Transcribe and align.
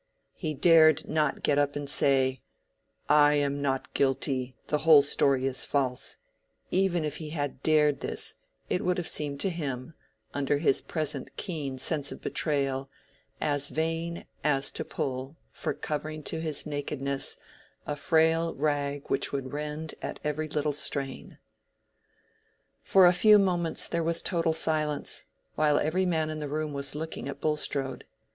He 0.33 0.55
dared 0.55 1.07
not 1.07 1.43
get 1.43 1.59
up 1.59 1.75
and 1.75 1.87
say, 1.87 2.41
"I 3.07 3.35
am 3.35 3.61
not 3.61 3.93
guilty, 3.93 4.55
the 4.65 4.79
whole 4.79 5.03
story 5.03 5.45
is 5.45 5.63
false"—even 5.63 7.05
if 7.05 7.17
he 7.17 7.29
had 7.29 7.61
dared 7.61 7.99
this, 7.99 8.33
it 8.67 8.83
would 8.83 8.97
have 8.97 9.07
seemed 9.07 9.39
to 9.41 9.51
him, 9.51 9.93
under 10.33 10.57
his 10.57 10.81
present 10.81 11.37
keen 11.37 11.77
sense 11.77 12.11
of 12.11 12.19
betrayal, 12.19 12.89
as 13.39 13.69
vain 13.69 14.25
as 14.43 14.71
to 14.71 14.83
pull, 14.83 15.37
for 15.51 15.71
covering 15.71 16.23
to 16.23 16.41
his 16.41 16.65
nakedness, 16.65 17.37
a 17.85 17.95
frail 17.95 18.55
rag 18.55 19.03
which 19.05 19.31
would 19.31 19.53
rend 19.53 19.93
at 20.01 20.19
every 20.23 20.47
little 20.47 20.73
strain. 20.73 21.37
For 22.81 23.05
a 23.05 23.13
few 23.13 23.37
moments 23.37 23.87
there 23.87 24.03
was 24.03 24.23
total 24.23 24.53
silence, 24.53 25.25
while 25.53 25.77
every 25.77 26.07
man 26.07 26.31
in 26.31 26.39
the 26.39 26.49
room 26.49 26.73
was 26.73 26.95
looking 26.95 27.29
at 27.29 27.39
Bulstrode. 27.39 28.05